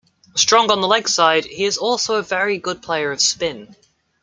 [0.33, 3.75] Strong on the leg side, he is also a very good player of spin.